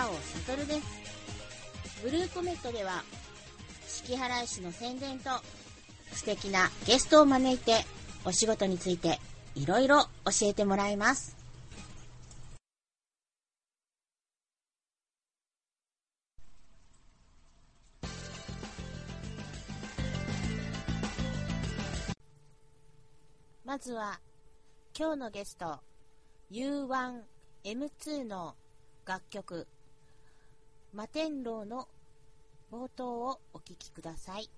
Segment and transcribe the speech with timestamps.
[0.00, 2.00] 青悟です。
[2.02, 3.04] ブルーコメットでは、
[3.86, 5.28] 四季払い師の宣伝と、
[6.12, 7.84] 素敵なゲストを招いて、
[8.24, 9.18] お仕事について、
[9.54, 11.36] いろいろ教えてもらいます。
[23.66, 24.18] まずは、
[24.98, 25.78] 今日のゲスト、
[26.50, 28.56] U1M2 の
[29.04, 29.68] 楽曲、
[30.92, 31.86] 摩天楼の
[32.72, 34.50] 冒頭をお聞きください。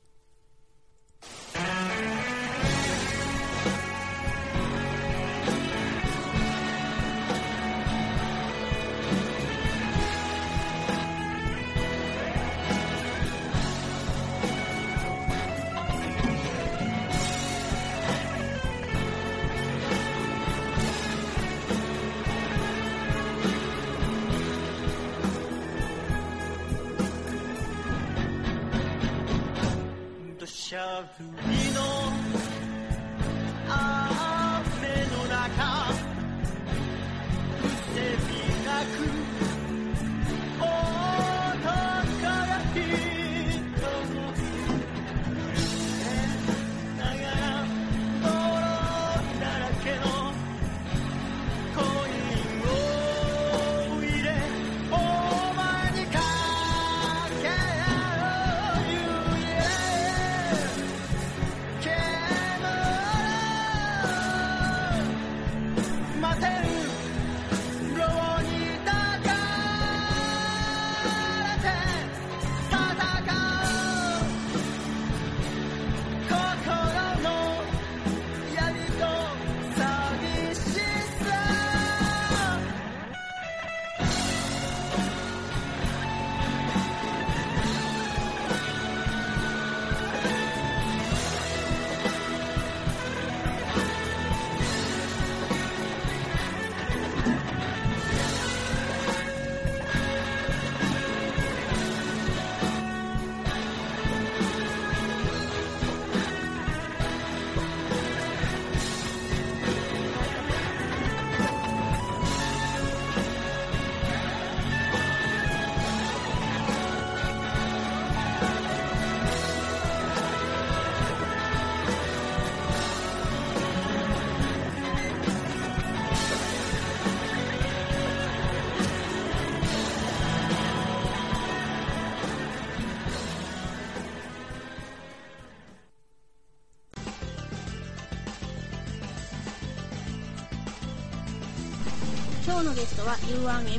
[142.44, 143.79] 今日のゲストは U1M2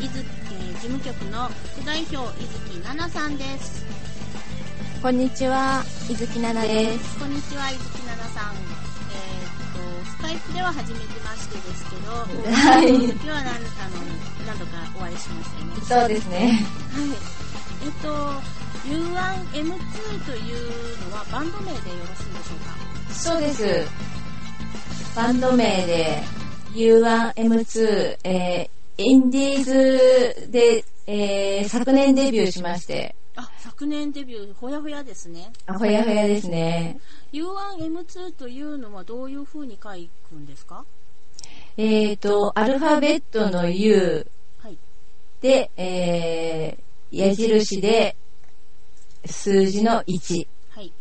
[0.00, 3.84] 伊豆、えー事務局の副代表伊月奈々さんです。
[5.02, 7.18] こんにちは、伊豆木奈々です。
[7.18, 8.54] こんにちは伊月奈々さん。
[8.54, 9.60] えー
[10.00, 13.60] っとスカイプでは初めてましてですけど、はい今日はなんあの
[14.46, 16.00] 何度かお会いしましたね。
[16.00, 16.38] そうですね。
[16.38, 17.06] はい。
[17.84, 18.08] えっと、
[18.88, 22.58] U1M2 というのはバンド名でよろしいでしょう
[23.12, 23.14] か？
[23.14, 23.86] そうです。
[25.14, 26.22] バンド名で
[26.74, 29.64] U1M2、えー、インディー
[30.44, 35.52] ズで、えー、昨年デビューしまして、あ、昨年デビュー、ほやほやですね。
[35.66, 36.98] あほやほやですね。
[37.32, 39.90] U1M2 というのはどういう風に書
[40.28, 40.84] くんですか？
[41.76, 44.26] えーと、アルファベットの U
[44.62, 44.78] はい。
[45.40, 48.16] で、えー、矢印で
[49.24, 50.92] 数字の1はい。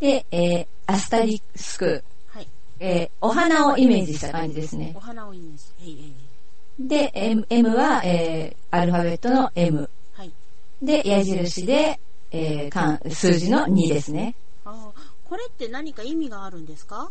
[0.00, 2.02] で、えー、アスタリスク、はい。
[2.80, 5.00] えー、お花をイメージした感じですねお。
[5.00, 6.14] 花をイメージ。
[6.78, 9.88] で、M, M は、えー、アルファベットの M。
[10.14, 10.32] はい。
[10.82, 12.00] で、矢印で、
[12.32, 14.34] えー、数字の2ですね。
[14.64, 17.10] あーこれって何か意味があるんですか？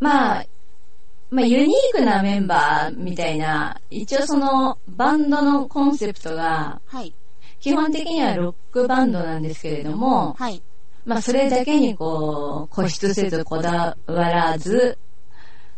[0.00, 0.44] まあ、
[1.30, 7.14] まあ、ユニークなメンバーみたいな、一応その、バンドのコンセプトが、はい。
[7.60, 10.62] 基本的にはロックバンドなんですけれども、はい。
[11.08, 14.98] まあ、それだけにこう、固執せずこだわらず、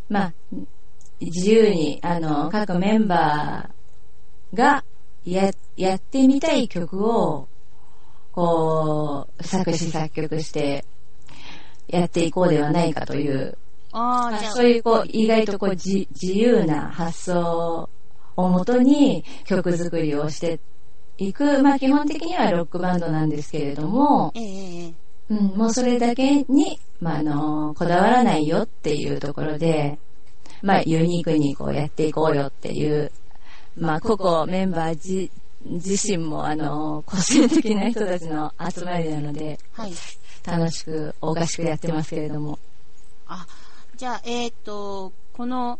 [0.09, 0.33] まあ、
[1.21, 4.85] 自由に、あの、各メンバーが、
[5.25, 7.47] や、やってみたい曲を、
[8.33, 10.85] こう、作詞作曲して、
[11.87, 13.57] やっていこうではないかという、
[13.93, 17.89] ああ、そういうこう、意外とこう、じ自由な発想
[18.35, 20.59] をもとに曲作りをして
[21.19, 29.99] いく、まあ基本的にはロックバンドなんですけれども、ええうん、もうそれだけに、まあ、あの、こだわらないよっていうところで、
[30.63, 33.13] まあ、ユニークにこうやっていこうよっていう、
[33.77, 35.31] まあ、個々メンバー自
[35.65, 39.93] 自身も、あの、個性的な人たちの集まりなので、はい。
[40.45, 42.59] 楽しく、おかしくやってますけれども。
[43.27, 43.47] あ、
[43.97, 45.79] じゃあ、えっ、と、この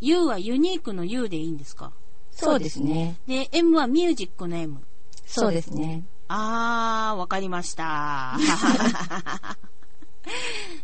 [0.00, 1.92] U はユニークの U でいいんですか？
[2.32, 3.16] そうですね。
[3.26, 4.80] で、M はミュージックの M。
[5.24, 6.02] そうですね。
[6.28, 8.36] あー、わかりました。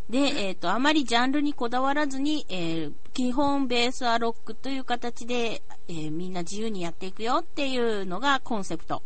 [0.08, 9.02] で、えっ、と、あまりジャンルにこだわらずに、えー基本ベースはロックという形で、えーみんな自由にやっていくよっていうのがコンセプト。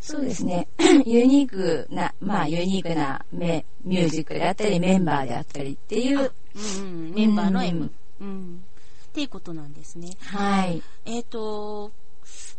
[0.00, 0.68] そうですね。
[1.06, 7.90] ユニークな、まあ、ユニークなメミュージックであったり、メンバーであったりっていう、うんうん、メンバーの M。
[8.20, 8.62] ううん。
[9.06, 10.10] っていうことなんですね。
[10.20, 10.82] はい。
[11.04, 11.90] えっ、と、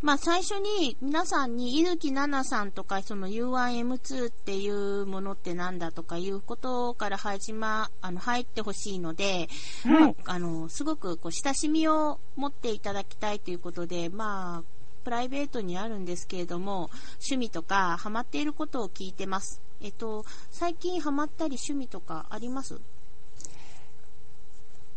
[0.01, 9.49] まあ、最初に皆さんに、伊吹奈々さんとか、その U1M2 っていうものってなんだとかいうことから始ま、あの、入ってほしいので、
[9.83, 10.15] はい。
[10.25, 19.61] あの、すごくこう親しみを持っていただきたいということで、まあ、プライベートにあるんですけれども、趣味とかハマっていることを聞いてます。
[19.81, 22.79] えっと、最近ハマったり趣味とかあります？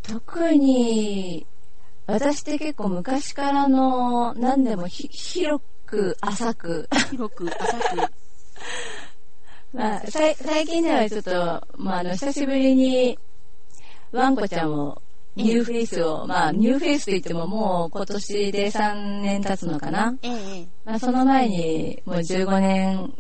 [0.03, 1.47] 特に、
[2.13, 8.13] 私って結構昔からの、何でもひ広く浅く、広く、浅く。
[9.73, 11.33] まあ、最近ではちょっと、
[11.79, 13.19] まあ、あの、久しぶりに、
[14.11, 15.01] ワンコちゃんを、
[15.37, 20.15] ニューフェイスを、まあ、ニューフェイスといってももう今年で3年経つのかな。
[20.21, 23.15] ええええまあ、その前に、もう15年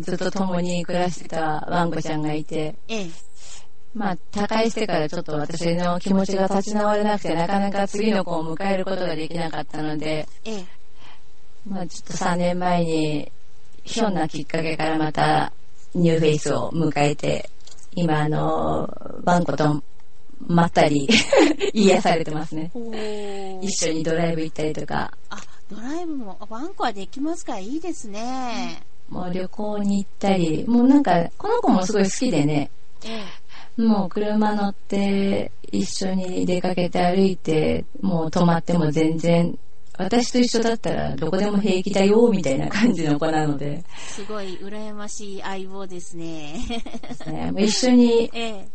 [0.00, 3.10] ずっと共に暮らしてたワンコちゃんがいて、ええ
[3.94, 10.64] まあ、他界してからちょっと私の気持ちが立ち直れなくて、なかなか次の子を迎えることができなかったので、ええ。
[11.68, 13.30] まあ、ちょっと3年前に、
[13.84, 15.52] ひょんなきっかけからまた、
[15.94, 17.48] ニューフェイスを迎えて、
[17.94, 18.92] 今、あの、
[19.24, 19.80] ワンコと
[20.48, 21.08] まったり、
[21.72, 22.72] 癒されてますね。
[23.62, 25.36] 一緒にドライブ行ったりとか、あ、
[25.70, 28.82] ドライブも、あワンコはできますからいいですね。
[29.08, 32.70] もう旅行に行ったり、もうなんか、この子もすごい好きでね、
[33.04, 33.22] え
[33.76, 39.58] もう車乗って一緒に出かけて歩いて、もう泊まっても全然、
[39.96, 46.54] 私と一緒だったらどこでも平気だよ、みたいな感じの子なので、えすごい羨ましい相棒ですね。
[47.26, 48.68] ね一緒に ええ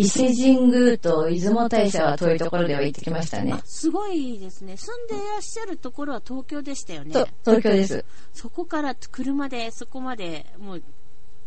[0.00, 3.54] 伊勢神宮と出雲大社は遠いところでは行ってきましたね。
[3.66, 4.78] すごいですね。
[4.78, 7.12] 住んでいらっしゃるところは東京でしたよね。
[7.12, 8.04] と、東京です。
[8.32, 10.82] そこから車でそこまで、もう、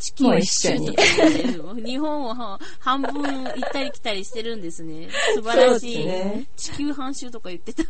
[0.03, 0.95] 地球もう一緒に
[1.85, 5.07] 日本をは半分行ったり来たりしてるんですね。
[5.35, 6.05] 素晴らしい。
[6.05, 7.83] ね地球半周とか言ってた。
[7.87, 7.89] そ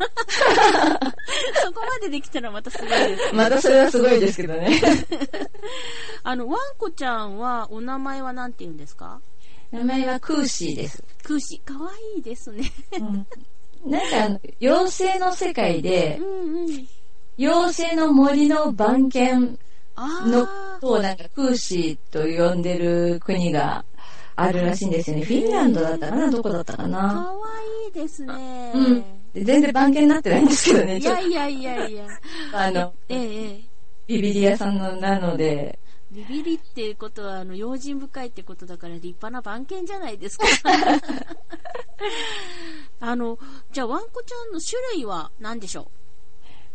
[1.74, 3.32] こまでできたらまたすごいです、ね。
[3.34, 4.80] またそれはすごいですけどね。
[6.22, 9.20] あの、ワンコちゃんは、お名前は何て言うんですか？
[9.72, 11.04] 名前はクーシーです。
[11.24, 11.68] クーシー。
[11.68, 12.72] かわいいですね。
[12.92, 16.88] なんかあの、妖精の世界でう、んうん。
[17.40, 19.58] 妖精の森の番犬
[19.96, 20.48] あの
[20.92, 20.98] あ。
[20.98, 23.86] となんかクーシーと呼んでる国が
[24.36, 25.26] あるらしいんですよね。
[25.26, 26.30] フィンランドだったかな？
[26.32, 27.34] どこだったかかなわ
[27.86, 28.72] いいですね。
[28.76, 32.06] うんで全然番犬になってないんですけどね、いやいやいやいや。
[32.52, 33.62] とあの、ええええ。
[34.06, 35.80] ビビリ屋さんのなので、
[36.12, 40.46] ビビリっていうことは、あの、用心深いってことだから立派な番犬じゃないですか。
[43.00, 43.40] あの、
[43.72, 46.03] じゃあ、ワンコちゃんの種類は何でしょう？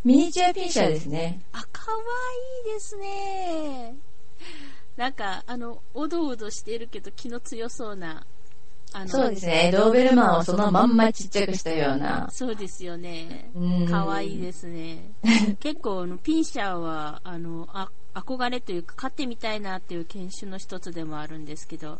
[0.03, 1.41] ミニチュアピンシャーですね。
[1.51, 1.97] あ、かわ
[2.65, 3.95] いいですね。
[4.95, 8.25] なんか、あの、おどおどしてるけど気の強そうな、
[8.93, 9.71] あの、そうですね。
[9.71, 12.29] ドーベルマンをそのまんまちっちゃくしたような。
[12.31, 13.87] そうですよねうん。
[13.87, 15.11] かわいいですね。
[15.59, 21.99] 結構、あのピンシャーは、あの、あ憧れというか、飼ってみたいなっていう犬種の一つでもあるんですけど、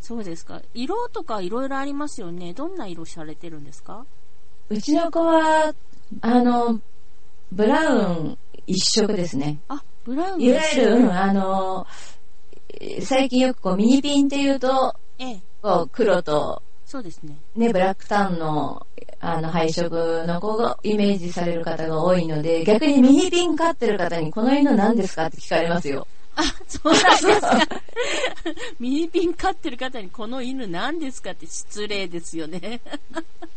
[0.00, 0.60] そうですか。
[0.74, 2.52] 色とかいろいろありますよね。
[2.52, 4.06] どんな色されてるんですか？
[4.68, 5.74] うちの子は、
[6.20, 6.80] あの、
[7.52, 9.58] ブラウン一色ですね。
[9.68, 11.86] あ、ブラウンいわゆる、うんえあの、
[13.02, 16.62] 最近よくこうミニピンっていうと、え、こう黒と
[16.94, 17.36] そうですね。
[17.56, 18.86] ね、ブラックタンの、
[19.18, 26.06] あの、配色の子がイメージされる方が多いので、逆にミニピン飼ってる方に、この犬何ですかって聞かれますよ。
[26.36, 27.58] あ、そうなんですか。
[28.78, 32.80] ミニピン飼ってる方にこの犬何ですかって失礼ですよね。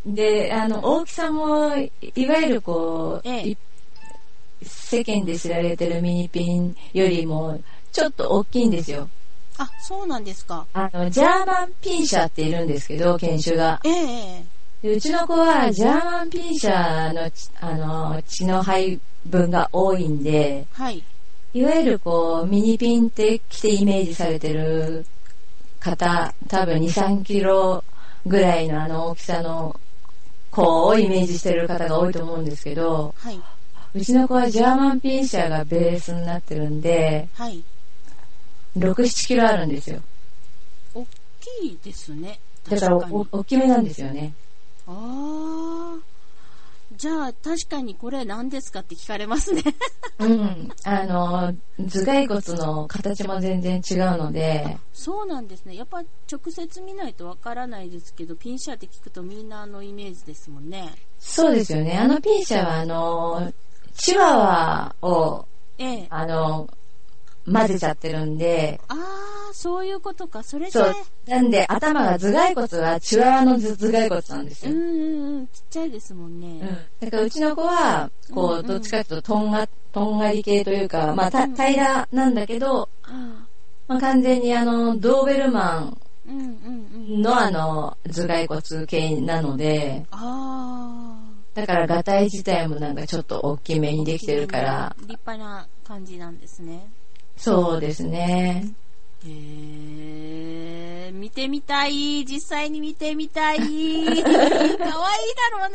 [0.06, 3.58] で、あの、大きさも、いいわゆるこう、ええい
[4.62, 7.60] 世間で知られてるミニピンよりも、
[7.92, 9.10] ちょっと大きいんですよ。
[9.58, 10.66] あ、そうなんですか。
[10.74, 13.80] あの、ジャーマンピンシャーっているんですけど、犬種が。
[13.84, 14.44] ええ
[14.84, 21.04] でうちの子は、ジャーマンピンシャーのち、あの、血の配分が多いんで、はい。
[21.54, 25.06] いわゆるこう、ミニピンって着てイメージされてる
[25.80, 27.84] 方、多分2、3キロ
[28.26, 29.76] ぐらいのあの大きさの
[30.52, 33.40] 子をイメージしてる方が多いと思うんですけど、はい。
[33.94, 37.63] うちの子はジャーマンピンシャーがベースになってるんで、はい。
[38.77, 40.01] 6、7キロあるんですよ。
[40.94, 41.06] 大
[41.62, 42.39] きいですね。
[42.70, 44.34] だからお、大きめなんですよね。
[44.88, 46.17] ああ。
[46.96, 49.62] じゃあ、確かにこれ何ですかって聞かれますね。
[50.20, 50.70] うん。
[50.84, 55.75] あの、頭蓋骨の形も全然違うので、そうなんですね。
[55.75, 56.00] やっぱ
[56.32, 60.96] 直接見ないとわからないですけど、ピンシャーって聞くとみんなあのイメージですもんね。
[61.20, 61.98] そうですよね。
[61.98, 63.53] あのピンシャーはあの、
[63.98, 65.46] チワワを、
[65.77, 66.08] ええ。
[66.10, 66.70] あの、
[67.51, 70.44] 混ぜちゃってるんで、ああ、そういうことか。
[70.44, 70.94] それで、そう。
[71.27, 74.72] なんで、頭が頭蓋骨はチワワの頭蓋骨なんですよ。
[74.72, 76.48] うんうんうん、ちっちゃいですもんね。
[76.48, 77.08] うん。
[77.08, 83.48] だからうちの子は、こう、うんうんどっちかというと、とんが、とんがり系というか、まあ、たうん平らなんだけど、うん。
[83.88, 85.94] まあ、完全にあの、ドーベルマ。
[86.30, 91.17] ンのあの、頭蓋骨系なので、あ
[91.58, 94.06] だから、ガタイ自体もなんかちょっと大きめにあ。
[94.06, 96.88] できてるから、立派な感じなんですね。
[97.36, 98.64] そうですね。
[99.26, 102.24] へえ、見てみたい。
[102.26, 103.58] 実際に見てみたい。
[103.58, 104.38] かわいいだ
[105.50, 105.70] ろう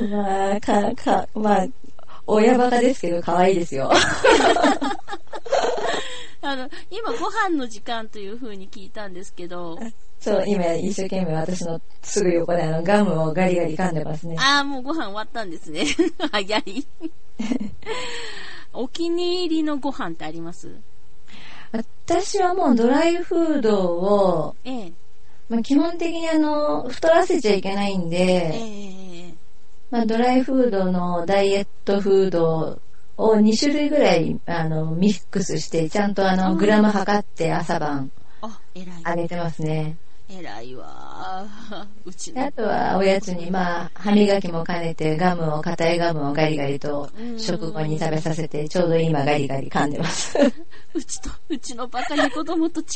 [0.00, 0.16] な。
[0.50, 1.66] まあ、か、か、まあ、
[2.26, 3.92] 親バカですけど、可愛いですよ。
[6.50, 9.78] あの、今ご飯の時間という風に聞いたんですけど、
[10.20, 14.36] そう、今一生懸命私のすぐ横であのガムをガリガリ噛んでますね。
[14.38, 15.84] ああ、もうご飯終わったんですね。
[16.32, 16.86] 早い。
[18.72, 20.70] お気に入りのご飯ってあります？
[21.72, 24.92] 私はもうドライフードを、ええ。
[25.48, 28.52] まあ、基本的にあの、太らせちゃいけないんえで、
[29.30, 29.34] え。
[29.90, 32.80] まあ、ドライフードのダイエットフード
[33.18, 38.10] を2種類ぐらいあのミックスして、ちゃんとあの、グラム測って朝晩
[38.40, 38.86] あ、偉い。
[39.04, 39.96] あげてますね。
[40.30, 41.44] 偉いわ。
[42.04, 42.52] うちあ。
[42.52, 50.38] とはおやつに、まあ、歯磨きも兼ねてガムを、硬いガムをガリガリとうん食後に食べさせて、ちょうど今ガリガリ噛んでます。
[50.94, 52.86] うちと、うちのバカに子供と違う。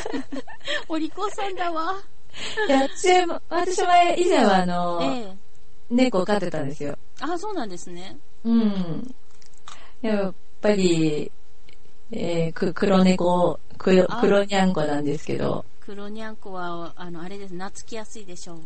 [0.88, 1.94] お利口さんだわ。
[2.68, 5.36] いや私も、私も以前はあの、ええ。
[5.90, 6.96] 猫を飼ってたんですよ。
[7.20, 8.16] あ、そうなんですね。
[8.44, 9.14] うん。
[10.02, 11.30] やっぱり、
[12.12, 17.54] えーく黒猫、黒あ黒にゃんこなんですけど、黒にゃんこは、あの、あれです。
[17.54, 18.60] 懐きやすいでしょう。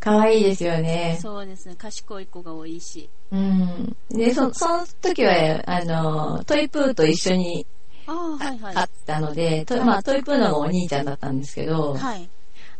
[0.00, 1.18] 可愛いですよね。
[1.20, 1.74] そうですね。
[1.76, 3.08] 賢い子が多いし。
[3.32, 3.96] うん。
[4.10, 7.66] で、そ、その時は、あの、トイプーと一緒に
[8.06, 8.74] ああ、はいはい。
[8.74, 12.28] 飼ったので、とまあ、トイプーのお兄ちゃんだったんですけど、はい。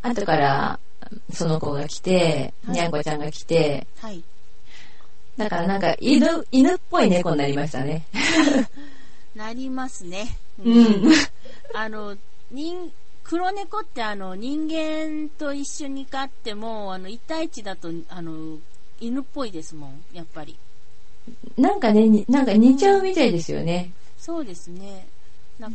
[0.03, 0.79] 後から、
[1.33, 4.23] その子が来て、はいにゃんこちゃんが来て、はい。
[5.37, 8.07] だからなんか、犬、犬っぽい猫になりましたね。
[9.35, 10.39] なりますね。
[10.65, 11.13] うん。
[11.75, 12.17] あの、
[12.51, 12.93] 人、
[13.25, 18.59] 黒猫ってあの、人間と一緒に飼っても、あの、一対一だと、あの、
[19.01, 20.57] 犬っぽいですもん、やっぱり。
[21.57, 23.91] なんかね、になんか似ちゃうみたいですよね。
[24.19, 25.07] そうですね。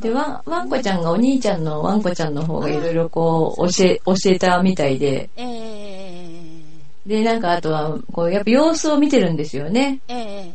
[0.02, 5.79] で、ワン、ワンコちゃんがお兄ちゃんのワンコちゃんの方がいろいろこう、教え、教えたみたいで、ええ
[7.10, 10.00] で、なんかあとは、こう、やっぱ様子を見てるんですよね。
[10.08, 10.54] ええ。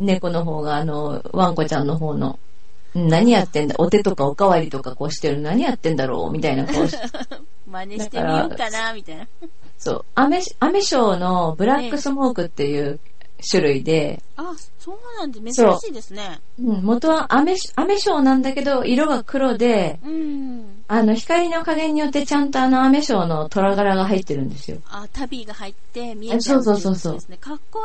[0.00, 2.40] 猫の方が、あの、ワンコちゃんの方の。
[2.94, 9.28] 何やってんだお手とかおかわりとかこうしてる何やってんだろうみたいな、こう、真似してみようかな、みたいな。
[9.78, 10.04] そう。
[10.16, 12.98] アメ、アメショウのブラックスモークっていう
[13.48, 16.40] 種類で、あ、そうなんで、珍しいですね。
[16.58, 20.84] うん、元はアメ、アメショウなんだけど、色が黒で、うん。
[20.88, 24.78] あの、光の加減によってちゃんとあのアメショウの虎柄が入ってるんですよ。
[24.90, 27.36] あ、旅が入って見えちゃうそうそうそうそうですね。
[27.36, 27.80] かっこ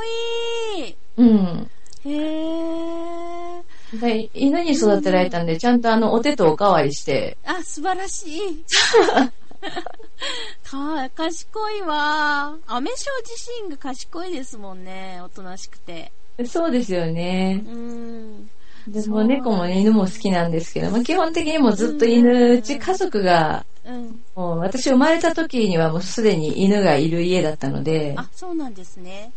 [0.81, 0.95] いい。
[1.17, 1.69] うん。
[2.05, 3.63] へー。
[3.99, 8.65] で犬に育てられたんで、ちゃんとあの、お手とおかわりして、あ、素晴らしい。
[10.63, 12.57] か、賢いわ。
[12.67, 15.19] アメショウ自身が賢いですもんね。
[15.23, 16.11] おとなしくて。
[16.45, 17.69] そうですよねう。
[17.69, 18.49] ん。
[18.87, 24.23] でも猫もね犬も好きなんですけど、まあ、基本的にもうずっと犬、うち家族が、うん。
[24.35, 29.31] もう私生まれた時にはもうすでに犬がいる家だったので、あ、そうなんですね。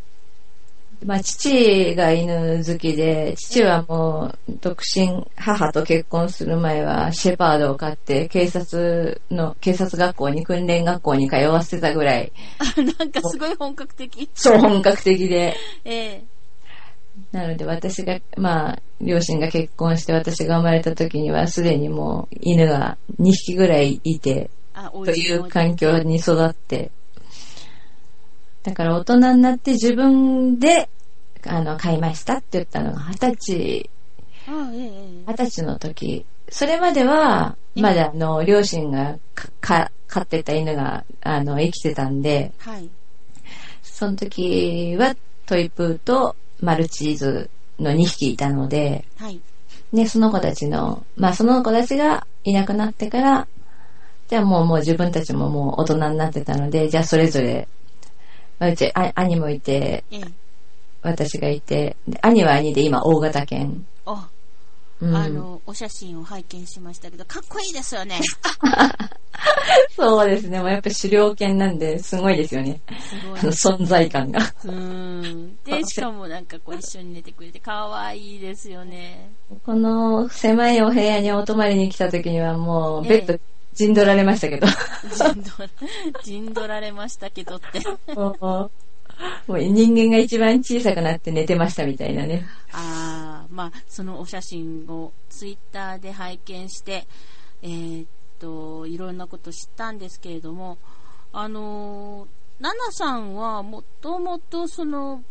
[1.05, 14.31] まあ父が犬好きで、父はもう独身、母と結婚する前はシェパードを飼って警察の、警察学校に訓練学校に通わせてたぐらい、 あ、なんかすごい本格的。
[14.35, 16.25] そう本格的で、 ええ。
[17.33, 24.51] なので私が、まあ、両親が結婚して私が生まれた時にはすでにもう犬が2匹ぐらいいて、
[24.93, 26.91] という環境に育って、
[28.67, 30.91] だから大人になって自分で、
[31.47, 33.91] あの、買いましたって言ったのが二十歳、
[35.25, 36.27] 二十歳の時。
[36.49, 42.91] それまでは、えまだあの、両親がか、か飼ってた犬が、あの、生きてたんで、えはい。
[43.85, 45.15] その時は
[45.47, 47.49] トイプーとマルチーズ
[47.79, 49.41] の2匹いたので、はい。
[49.93, 53.47] ね、その子たちの、まあその子たちがいなくなってから、
[54.27, 57.69] じゃあもうもう自分たちももう大人になってたので、じゃあそれぞれ、
[58.59, 60.21] まあうちあ兄もいて、ええ
[61.07, 63.87] 私がいて、で兄は兄で今大型犬。
[64.07, 64.29] あ、
[65.01, 68.19] うん、あの、お写真を拝見しましたけど、かっこいいですよね。
[69.95, 70.59] そうですね。
[70.59, 72.81] もうやっぱ狩猟犬なんで、すごいですよね。
[72.99, 73.40] すごい。
[73.40, 74.40] 存在感が。
[74.40, 75.57] うーん。
[75.64, 79.31] で、 しかもなんかこう一緒に寝てくれて、かわいいですよね。
[79.64, 83.40] この狭いお部屋にお泊まりに来た時にはもう、ベッドえ
[83.77, 84.67] 陣取られましたけど。
[86.25, 87.81] 陣取ら、れましたけどって。
[88.15, 88.71] も う
[89.47, 92.47] もう人間が一番小さくなって寝てましたみたいなね。
[92.73, 97.07] ああ、まあ、そのお写真をツイッターで拝見して、
[97.62, 98.09] えーっ
[98.39, 100.79] と、いろんなこと知ったんですけれども、
[101.33, 105.23] あのー、ナナさんはもともとその、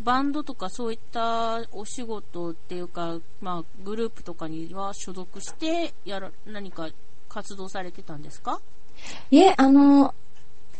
[0.00, 6.90] バンドとかそういったお仕事っていうか、まあ、グループとかには所属して、やら、何か
[7.28, 8.60] 活動されてたんですか？
[9.30, 10.14] いえ、あの、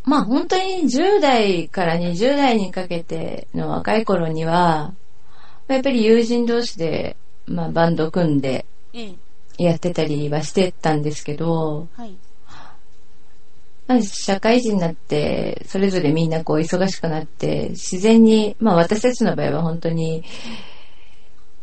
[0.05, 4.95] まあ本当に10代から20代にかけての若い頃には、
[5.69, 9.15] やっぱり友人同士で、まあバンド組んでえ
[9.59, 12.17] え、やってたりはしてたんですけど、はい。
[13.87, 20.25] まあ社会人になって、それぞれみんなこう忙しくなって、自然に、まあ私たちの場合は本当に、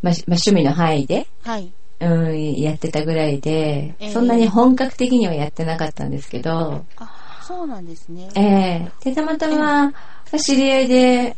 [0.02, 1.72] ままあ趣味の範囲で、はい。
[2.04, 8.30] うん、やってたぐらいでええ、そんなに本格的にはやってなかったんですけど、あ、そうなんですね。
[8.36, 9.94] ええで、たまたま、ま
[10.32, 11.36] あ知り合いで、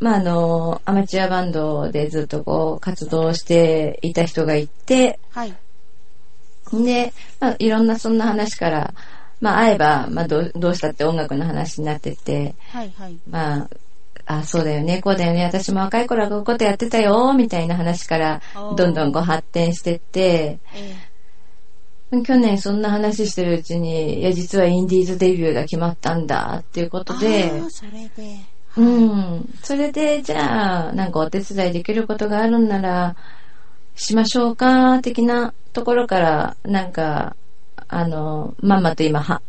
[0.00, 5.54] まあ、あの、アマチュアバンドでずっとこう、活動していた人がいて、はい。
[6.72, 8.94] で、まあ、いろんなそんな話から、
[9.40, 13.18] まあ、会えば、まあ、どう、どうしたって音楽の話になってって、はい、はい。
[13.28, 13.70] まあ、
[14.28, 28.36] あ、そうだよね、こうだよね、私も若い頃はこういうことやってたよ、みたいな話からどんどんこう発展してって、え去年そんな話してるうちに、いや、実はインディーズデビューが決まったんだ、っていうことで、それで。
[28.76, 29.54] うん。
[29.62, 33.16] それで、じゃあ、なんかお手伝いできることがあるんなら、
[33.94, 37.34] しましょうか、的なところから、なんか、
[37.88, 39.42] あの、まんまと今は、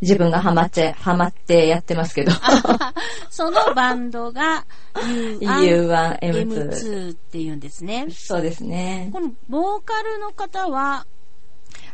[0.00, 2.32] 自分がハマっちゃ、ハマってやってますけど。
[3.30, 6.18] そのバンドが U1M2。
[6.20, 8.06] U1M2 っていうんですね。
[8.10, 9.10] そうですね。
[9.12, 11.06] このボーカルの方は、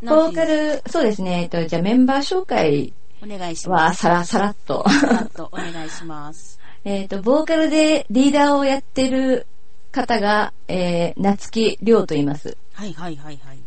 [0.02, 1.42] ボーカルル、そうですね。
[1.42, 4.84] えっと、じゃあメンバー紹介お願いしまは、さら、さらっと。
[4.88, 5.00] す。
[5.00, 6.58] さらっとお願いします。
[6.84, 9.46] えっと、ボーカルでリーダーをやってる
[9.92, 12.56] 方が、えー、夏木亮と言います。
[12.72, 13.58] はいはいはいはい。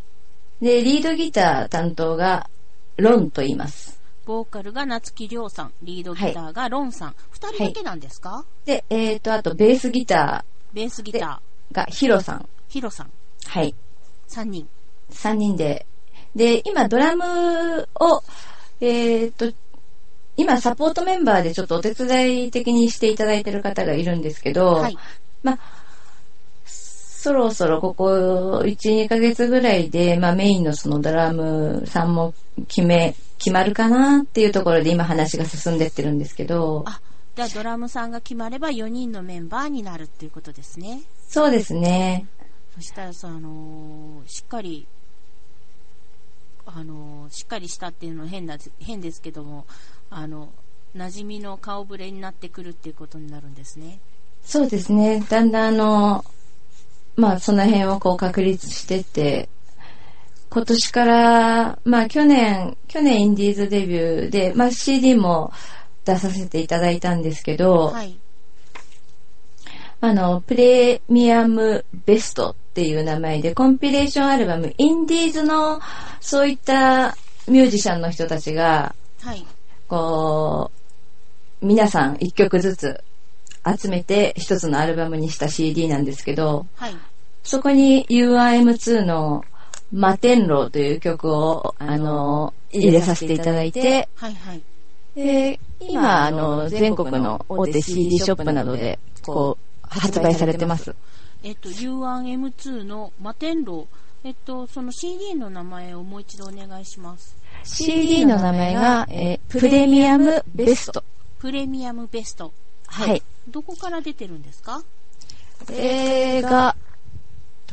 [0.61, 2.49] で、リードギター担当が、
[2.97, 3.94] ロンと言います。
[4.25, 7.15] ボーカルが夏木亮さん、リードギターがロンさん。
[7.31, 12.49] 二、人だけなんですか、で、えっ、と、あと、ベースギタベースギター、ーがヒロさん。
[12.67, 13.11] ヒロさん、
[13.45, 13.75] はい。
[14.27, 14.67] 三人。
[15.11, 15.85] 3人で。
[16.35, 18.21] で、今、ドラムを、
[18.81, 19.51] えっ、と、
[20.37, 24.97] 今サポートメンバーでちょっとお手伝い的にしていただいてる方がいるんですけど、はい。
[25.43, 25.59] まあ、
[27.25, 32.35] そろそろここ1、2ヶ月ぐらいで、まあメインのそのドラムさんも
[32.67, 37.01] 決め、決まるかなっていうところで今話が進んでってるんですけど、あ、
[37.35, 41.01] じゃあドラムさんが決まれば4人のメンバーになるっていうことですね。
[41.27, 42.27] そうですね。
[42.75, 44.85] そしたらさ、あのーしっかり、
[46.67, 49.65] あのーしっかりしたっていうのは変な、変ですけども、
[50.11, 50.49] あの、
[50.95, 53.97] 馴染みの顔ぶれになってくるっていうことになるんですね。
[54.43, 55.25] そうですね。
[55.27, 56.25] だんだんあの、
[57.15, 59.49] まあその辺をこう確立してって、
[60.49, 65.51] 今年から、まあ去年、去年インディーズデビューで、まあ CD も
[66.05, 68.17] 出させていただいたんですけど、はい。
[70.01, 75.79] あの、プレミアムベストっていう名前で、コンピレーションアルバム、インディーズの、
[76.19, 77.15] そういった
[77.47, 79.45] ミュージシャンの人たちが、はい。
[79.87, 80.71] こ
[81.61, 83.03] う、皆さん一曲ずつ
[83.65, 86.95] 集めて一つのアルバムにした CD なんですけど、はい。
[87.43, 89.43] そこに URM2 の
[89.91, 94.35] 摩天楼という曲を、あの、入れさせていただいて、はい。
[94.35, 94.61] はい。
[95.15, 100.95] で、今、あの、全国の大手 CD ショップなどで、こう、発売されてます。
[101.43, 103.87] えっと、U1M2 の摩天楼。
[104.23, 107.37] えっと、その CD の名前をもう一度お願いします。
[107.63, 111.03] CD の名前が、えープレミアムベスト。
[111.39, 112.51] プレミアムベスト。
[112.95, 113.21] はい。
[113.49, 114.81] どこから出てるんですか？
[115.69, 116.75] 映画、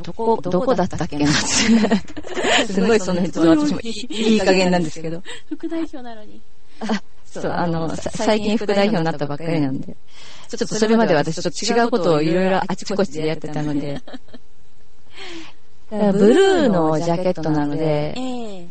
[0.03, 1.27] どこ、どこだったっけな。
[2.67, 5.23] すごいその辺、ちょっと私もいい加減なんですけど。
[5.47, 6.41] 副代表なのに。
[6.81, 9.95] あ、そう、あの、さ最近副代表になったばっかりなんで。
[10.49, 14.01] ちょっとそれまで私ちょっと違うことをいろいろあちこちでやってたので。
[15.89, 15.97] ブ
[16.33, 18.13] ルーのジャケットなので。
[18.17, 18.67] え、え。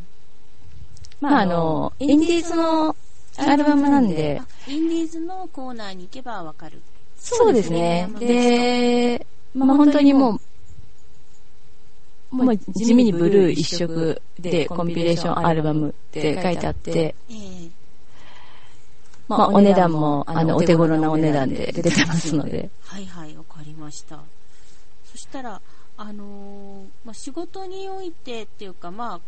[1.21, 2.95] まああの、インディーズの
[3.39, 6.81] アルバムなんであ、インディーズのコーナーに行けばわかる。
[7.17, 8.09] そうですね。
[8.19, 10.41] で、まあ本当にも
[12.33, 17.71] う、もう地味にブルー一色でコンピレーションアルバムって書いてあって、ええ
[19.29, 22.71] まあお値段もあのお手頃なお値段で出てますので。
[22.85, 24.19] はいはい、わかりました。
[25.11, 25.61] そしたら、
[25.97, 29.21] あのーまあ、仕事においてっていうか、まあ、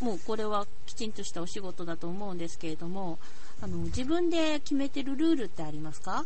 [0.00, 3.18] もうこれはきちんとしたお仕事だと思うんですけれども、
[3.62, 6.24] あの、自分で決めてるルールってありますか？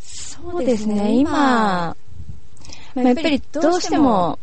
[0.00, 1.96] そうですね、今、ま
[2.96, 4.38] あ、やっぱりどうしても、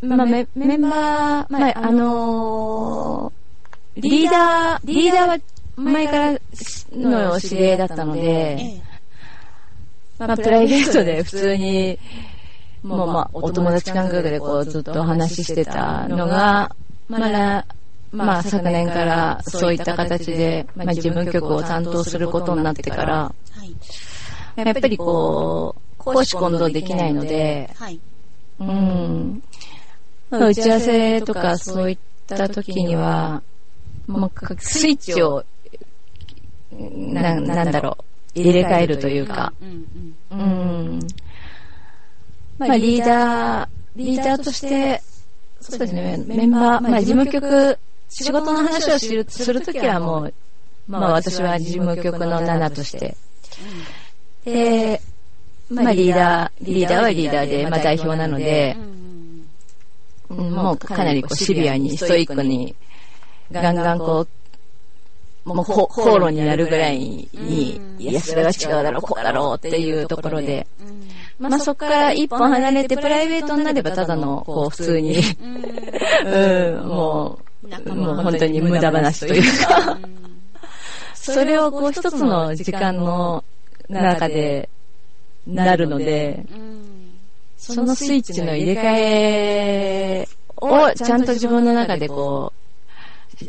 [0.00, 5.38] まあ、メメンバー、まあ、あのーリーダー、リーダーは
[5.76, 6.32] 前から
[6.92, 8.28] の指令だったのえで、
[8.62, 8.82] え
[10.18, 11.98] まあ、プライベートで普通に、
[12.82, 16.74] もうまあ、お友達感覚でこうずっとお話ししてたのが、
[17.08, 17.66] まだ、
[18.12, 23.34] まあ、昨年からそういった形で、まあ、自分曲を担当することになってから、は
[23.64, 23.74] い。
[24.56, 28.00] やっぱりこう、公私混同できないので、はい。
[28.60, 29.42] うん。
[30.30, 33.42] まあ打ち合わせとかそういった時には、
[34.06, 35.44] もうかスイッチを、
[36.70, 37.96] ななんだろ
[38.34, 39.52] う、入れ替えるというか。
[40.30, 41.00] うん。
[42.58, 45.02] まあリーダー、リーダーとして、
[45.62, 50.34] そうですね、メンバー、まあ事務局、仕事の話をするするときはもう、
[50.88, 53.16] まあ私は事務局の7として、
[54.44, 55.00] で、
[55.70, 58.76] まあリーダー、リーダーはリーダーで、まあ代表なので。
[60.32, 62.74] もうかなりこうシビアに、ストイックに、
[63.50, 64.26] ガンガンこ
[65.44, 70.81] う、もうこ口論になるぐらいに、いや、それは違うだろう、こうだろうっていうところで、うん
[71.48, 76.74] まあそこから一本離れてプライベートになればただの、こう普通に、うん。
[76.76, 80.22] うん、もう、もう本当に無駄話というか、う ん
[81.14, 83.44] それをこう一つの時間の
[83.88, 84.68] 中で
[85.46, 87.18] なるので、うん。
[87.56, 92.61] そのスイッチの入れ替えをちゃんと自分の中でこう、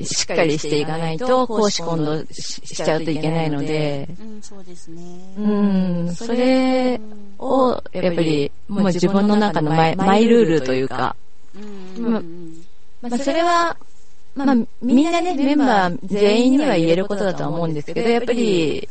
[0.04, 5.02] しっかりしていかないと、公私混同ししちゃうといけないので、うん、そうですね。
[5.38, 7.00] うん、それ
[7.40, 11.16] を、やっぱり、もう自分の中のマイマイルールというか、
[11.56, 12.64] うん
[13.02, 13.78] まあ、それは、
[14.36, 18.88] まあ、みんなね、メンバー全員には言えることだとは思うんですけど、やっぱり、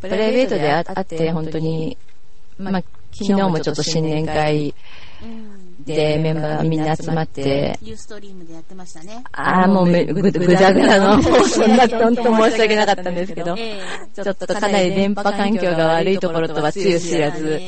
[0.00, 1.96] プライベートでああって、本当に、
[2.58, 4.74] まあ、昨日もちょっと新年会
[5.94, 9.22] メンバーみんな集まって、ユーストリームでやってましたね。
[9.32, 13.80] ああ、もうめぐぐぐざぐざの、もう そんな本当申し訳なかったんですけど、ええ。
[14.14, 17.60] ちょっとかなり電波環境が悪いところとはつゆ知らず、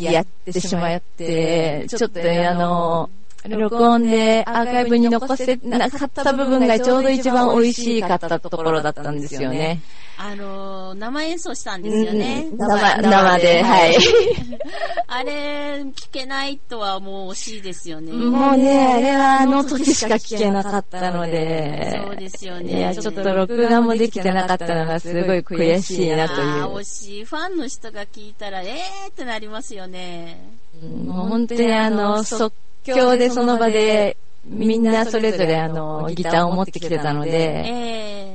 [0.00, 3.10] やってしまって、ちょっとあの、
[3.48, 9.80] 録音でアーカイブに残せなかった部分がちょうど一番美味しかったところだったんですよね。
[10.18, 12.48] あのー、生演奏したんですよね。
[12.50, 13.96] うん生生で、はい。
[15.08, 18.12] あれ、聞けないとはもう惜しいですよね。
[18.12, 22.00] もうね、あれはあの時しか聞けなかったので。
[22.06, 26.84] そうですよねいや、ちょっと録画もできてなかったのがすごい悔しいなとああ、いう惜。
[26.84, 27.24] しい。
[27.24, 30.38] ファンの人が聞いたら、えーってなりますよね。
[30.82, 32.52] うんもう本当にあの、即
[32.84, 38.25] 興でその場で、みんなそれぞれあの、ギターを持ってきてたのえで、え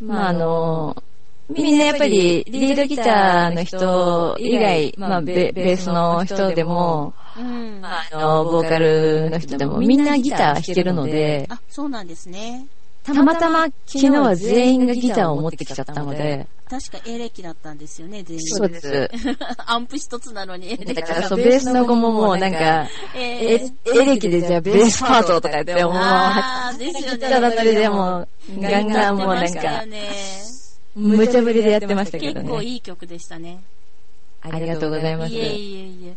[0.00, 0.96] まああの、
[1.48, 7.80] みんなやっぱりリードギターの人以外、まあベベースの人でも、うん。
[7.82, 12.66] あの、ボーカルの人でもみんなギター弾けるので、あ、そうなんですね。
[13.02, 18.42] たまたま昨日は全員がギターを持ってきちゃったので、確かエレキだったんですよね、全員。
[18.46, 19.10] そうです。
[19.66, 28.28] アンプ一つなのにエレキだからそう、ベースの子ももうなんか、ええ、エレキでじゃあベースパートとか言って、もう、あーですよねギターだったりでもう、
[28.60, 29.84] ガンガンもうなんか
[30.94, 32.64] 無茶ぶりでやってましたけど結構ね。
[32.66, 33.62] いい曲でしたね。
[34.40, 35.32] ありがとうございます。
[35.32, 36.16] いえいえいえ。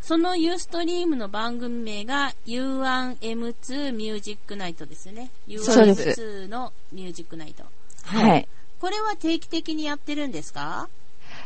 [0.00, 5.30] そのユーストリームの番組名が U1M2 ミュージックナイトですよね。
[5.58, 7.64] そうです U1M2 のミュージックナイト。
[8.04, 8.48] はい。
[8.82, 10.88] これは定期的にやってるんですか？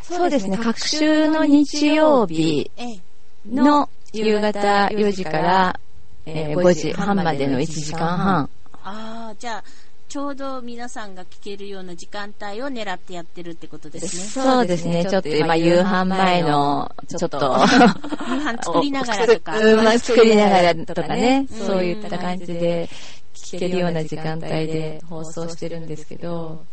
[0.03, 2.99] そうですね、各週の日曜日ええ。
[3.46, 5.81] の夕方4時から、
[6.25, 8.51] えー5時半までの1時間半。
[8.83, 9.64] ああ、じゃあ、
[10.09, 14.22] ちょうど皆さんが聴けるような時間帯を狙ってやってるってことですね。
[14.44, 17.37] そうですね、ちょっと今夕飯前の、ちょっと、
[18.31, 19.53] 夕飯作りながらとか。
[19.99, 21.66] 作りながらとかね、うん。
[21.66, 22.88] そういった感じで
[23.35, 26.64] 聞けるような時間帯で放送してるんですけど、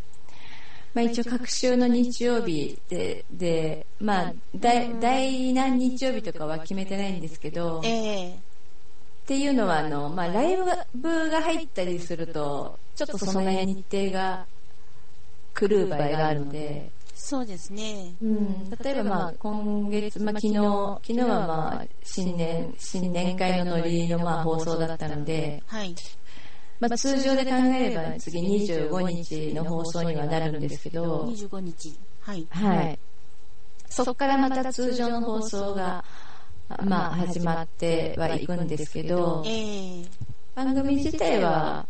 [0.93, 14.45] まあ一応各週の日曜日で、で、まあ、第第何日曜日とかは決めてないんですけど、ええっていうのは、あの、まあ、ライブが入ったりすると、ちょっとその辺日程が
[15.57, 18.13] 狂う場合があるので、そうですね。
[18.21, 25.95] うん、例えばまあ、今月、まあ、昨日、昨日はまあ、新年、新年会のノリのまあ放送だったので、はい。
[26.89, 31.97] まあ、通常で考えれば次25日の放送にはなるんですけど、25日。
[32.19, 32.45] はい。
[32.49, 32.99] はい。
[33.89, 36.03] そこからまた通常の放送が、
[36.83, 40.05] まあ、始まってはいくんですけど、ええ。
[40.55, 41.85] 番組自体は、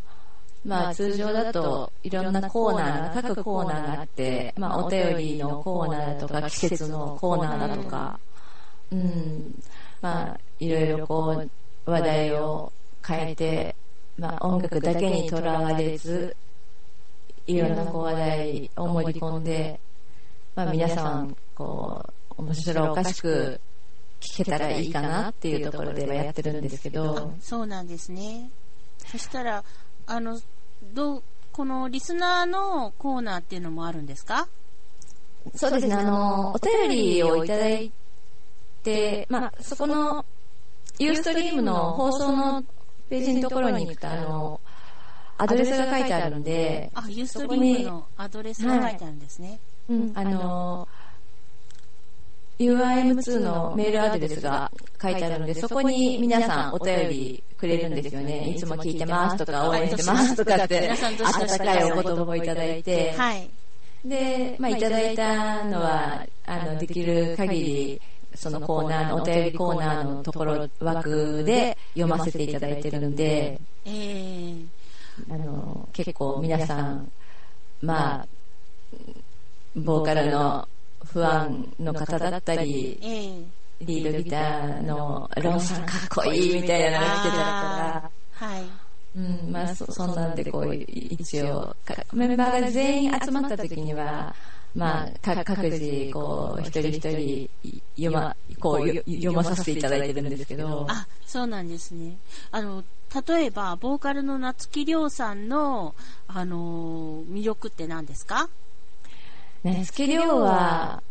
[0.63, 8.19] まあ通常だといろんなコーナーが、各コーナーがあって、まあお便りのコーナーだとか、季節のコーナーだとか、
[8.91, 9.56] うん、
[10.01, 11.43] まあいろいろこ
[11.86, 12.71] う話題を
[13.06, 13.75] 変えて、
[14.17, 16.36] まあ音楽だけにとらわれず、
[17.47, 19.80] いろんなこう話題を盛り込んで、
[20.56, 22.06] まあ皆さん、こ
[22.38, 23.60] う、面白おかしく
[24.21, 28.49] 聞けたらいいかなっていうところではやってるんですけど、そうなんですね。
[28.97, 29.63] そしたら、
[30.08, 30.39] あの、
[30.93, 34.47] どう、このリスナーのコーナーっていうのもあるんですか？
[35.56, 37.91] そうですね、あの、お便りをいただい
[38.84, 40.26] て、まあ、そこの、
[40.99, 42.63] ユーストリームの放送の
[43.09, 44.61] ページのところに行くと、あの、
[45.37, 49.59] アドレスが書いてあるんで、あ、ユーストリームのアドレスが書いてあるんですね。
[49.89, 50.87] うん、あの、
[52.59, 58.49] UIM2 のメールアドレスが書いてあるので、そこに皆さんお便りくれるんですよね。
[58.49, 63.49] いつも聞いてますとか、応援してますとかって、皆さんどしどし温かいお言葉をいただいて、はい。
[64.05, 68.01] で、まあ、いただいたのは、あの、できる限り、
[68.36, 74.56] そのコーナーの、お便りコーナーのところ、枠で読ませていただいてるんで、ええ
[75.30, 77.12] あの、結構皆さん、
[77.82, 78.28] まあ、
[79.76, 80.67] ボーカルの
[81.06, 88.63] 不安の方だったり、ええリードギターのロンさんかっこいいみたいなのが来てたら、はい。
[89.15, 94.34] うん、まあそ、そんなんで、こう、一応、かメンバーが全員集まった時には、
[94.75, 97.49] まあ、か各自、こう、一人一人、
[97.95, 102.17] 読ま、こう、よ読まさせていただいてるんですけど、あ、そうなんですね。
[102.51, 102.83] あの、
[103.27, 105.93] 例えば、ボーカルの夏木亮さんの、
[106.27, 108.49] あのー魅力って何ですか？
[109.63, 111.03] ね、スケリオは、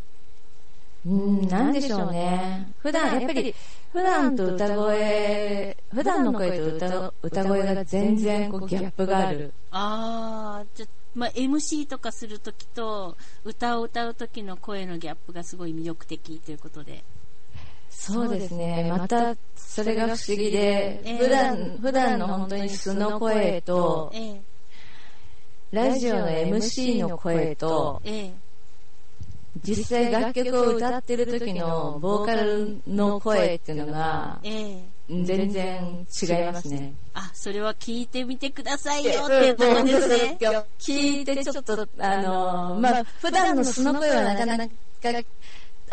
[1.07, 2.69] うん、なんでしょうね。
[2.79, 3.55] 普段、やっぱり、
[3.93, 9.53] 普段と歌声、普段の声と歌歌声が全然こうギャップがある。
[9.71, 17.05] あー、じゃ、まあ、MC とかするときと、歌を歌うときの声のギャップがすごい魅力的ということで。
[17.91, 18.87] そうですね。
[18.91, 21.19] また、それが不思議で、ええ。
[21.19, 24.41] 普段、普段の本当に素の声と、ええ。
[25.71, 28.33] ラジオの MC の声と、ええ。
[29.63, 36.95] 実際楽曲を歌ってる時のボーカルの声っていうのが、ええ全然違いますね。
[37.15, 40.39] あ、それは聞いてみてくださいよっていうことですね。
[40.79, 44.73] 聞いてちょっと、あのー、まあ、普段の素の声はなかなか、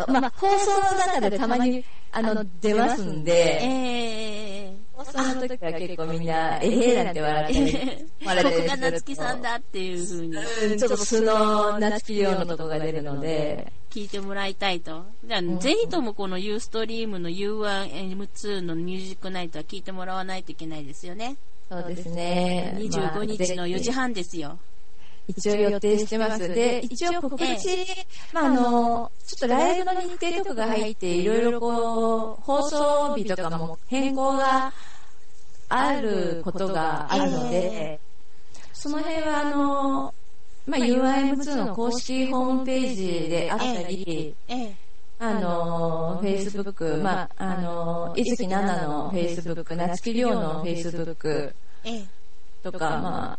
[0.08, 4.69] まあ、放送の中でたまに、あの、出ますんで、え
[5.04, 15.06] 放送の時は結構みんな、えへーなんて笑ったり、ー、笑ったりここが夏木さんだっていう風にうんちょっと素の夏木用のとこが出るので、聞いてもらいたいと。
[15.24, 21.36] じゃあ、んぜひともこの Ustream の U1M2 のミュージックナイトは聞いてもらわないといけないですよね。
[21.70, 22.74] そうですね。
[22.76, 24.02] 25日の4時半。
[24.02, 24.58] 半ですよ。
[25.28, 26.48] 一応予定してます。
[26.48, 27.44] で、一応告知、
[28.32, 34.72] まあ、あの、ちょっとライブの日程とかが入って、いろいろこう、放送日とかも変更が
[35.68, 38.00] あることがあるので、
[38.72, 40.14] その辺はあの、
[40.66, 44.74] まあ、UIM2 の公式ホームページであったり、ええ。
[45.18, 51.52] あの、Facebook、まあ、あの、いずきななの Facebook、なつきりょうの Facebook
[51.84, 52.04] ええ。
[52.62, 53.38] とか、まあ、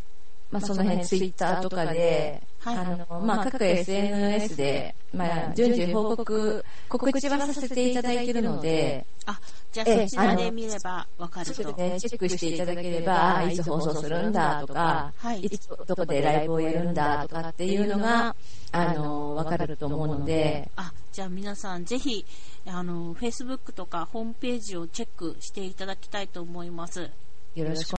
[0.52, 9.40] まあ、その辺ツイッターとかで、はいあの、まあ、各 SNS で、まあ、順次報告、告知はさせていただいているので、あ、
[9.72, 11.54] じゃあええそちらで見ればわかると。
[11.54, 15.42] ちょっとね、チェックしていただければ、あいつ放送するんだとか、はい。
[15.42, 18.36] いつどこでライブをやるんだとかっていうのが、
[18.72, 22.26] あの、わかると思うので、あ、じゃあ皆さんぜひ、
[22.68, 27.10] あの、Facebook とかホームページをチェックしていただきたいと思います。
[27.56, 27.90] よろしく